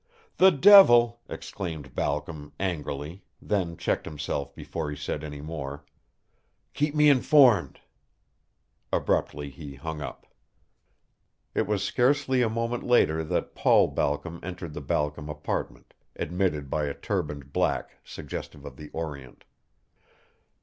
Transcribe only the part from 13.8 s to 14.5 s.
Balcom